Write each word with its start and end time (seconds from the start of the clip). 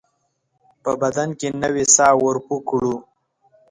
په 0.83 0.91
بدن 1.01 1.29
کې 1.39 1.47
نوې 1.61 1.85
ساه 1.95 2.13
ورپو 2.25 2.55
کړو 2.69 2.95